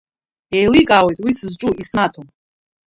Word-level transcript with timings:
Иеиликаауеит 0.53 1.19
уи 1.23 1.37
сызҿу 1.37 1.73
иснаҭо… 1.81 2.21